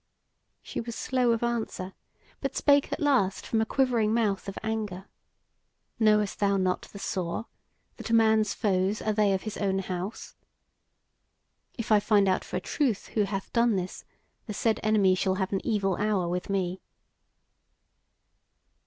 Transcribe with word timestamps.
She 0.63 0.81
was 0.81 0.95
slow 0.95 1.29
of 1.29 1.43
answer, 1.43 1.93
but 2.39 2.55
spake 2.55 2.91
at 2.91 2.99
last 2.99 3.45
from 3.45 3.61
a 3.61 3.67
quivering 3.67 4.11
mouth 4.15 4.47
of 4.47 4.57
anger: 4.63 5.05
"Knowest 5.99 6.39
thou 6.39 6.57
not 6.57 6.87
the 6.91 6.97
saw, 6.97 7.43
that 7.97 8.09
a 8.09 8.13
man's 8.15 8.51
foes 8.55 8.99
are 9.03 9.13
they 9.13 9.31
of 9.33 9.43
his 9.43 9.57
own 9.57 9.77
house? 9.77 10.33
If 11.77 11.91
I 11.91 11.99
find 11.99 12.27
out 12.27 12.43
for 12.43 12.55
a 12.57 12.61
truth 12.61 13.09
who 13.09 13.25
hath 13.25 13.53
done 13.53 13.75
this, 13.75 14.03
the 14.47 14.55
said 14.55 14.79
enemy 14.81 15.13
shall 15.13 15.35
have 15.35 15.51
an 15.53 15.63
evil 15.63 15.95
hour 15.97 16.27
with 16.27 16.49
me." 16.49 16.81